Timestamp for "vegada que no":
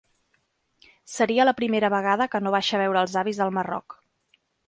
1.95-2.55